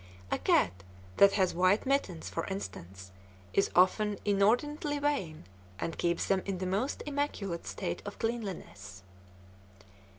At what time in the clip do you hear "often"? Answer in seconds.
3.75-4.17